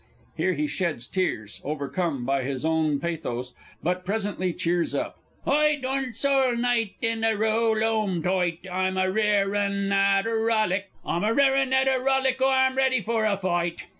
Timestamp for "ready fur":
12.75-13.25